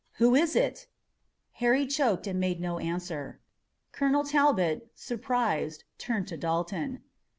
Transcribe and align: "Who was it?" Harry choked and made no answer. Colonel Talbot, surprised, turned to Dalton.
"Who 0.13 0.31
was 0.31 0.55
it?" 0.55 0.87
Harry 1.61 1.85
choked 1.85 2.25
and 2.25 2.39
made 2.39 2.59
no 2.59 2.79
answer. 2.79 3.39
Colonel 3.91 4.23
Talbot, 4.23 4.89
surprised, 4.95 5.83
turned 5.99 6.27
to 6.29 6.37
Dalton. 6.37 7.03